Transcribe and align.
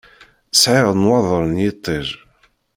Sɛiɣ 0.53 0.87
nnwaḍeṛ 0.93 1.43
n 1.45 1.55
yiṭij. 1.63 2.07